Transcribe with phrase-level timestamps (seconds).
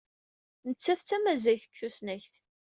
[0.69, 2.33] Nettat d tamazzayt deg tusnakt.